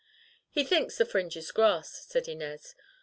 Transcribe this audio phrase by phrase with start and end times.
[0.49, 2.73] "He thinks the fringe is grass," said Inez.